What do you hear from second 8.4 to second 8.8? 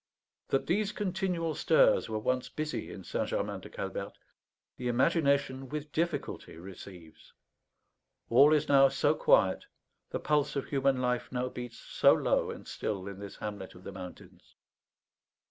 is